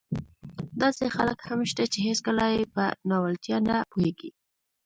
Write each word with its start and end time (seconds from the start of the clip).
داسې 0.81 1.05
خلک 1.15 1.39
هم 1.49 1.59
شته 1.69 1.83
چې 1.91 1.99
هېڅکله 2.07 2.45
يې 2.53 2.63
په 2.75 2.83
ناولتیا 3.09 3.57
نه 3.67 3.75
پوهېږي. 3.91 4.29